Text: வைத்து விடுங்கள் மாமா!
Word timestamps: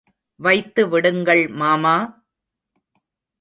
வைத்து 0.39 0.89
விடுங்கள் 0.89 1.43
மாமா! 1.55 1.93